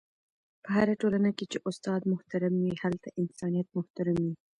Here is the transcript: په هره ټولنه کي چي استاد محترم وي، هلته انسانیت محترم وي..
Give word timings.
په 0.63 0.69
هره 0.77 0.93
ټولنه 1.01 1.29
کي 1.37 1.45
چي 1.51 1.57
استاد 1.69 2.01
محترم 2.13 2.53
وي، 2.63 2.73
هلته 2.83 3.07
انسانیت 3.21 3.67
محترم 3.77 4.17
وي.. 4.25 4.35